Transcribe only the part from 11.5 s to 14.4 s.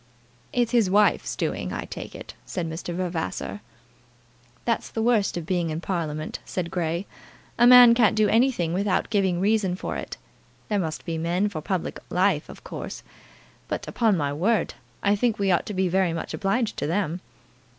public life, of course; but, upon my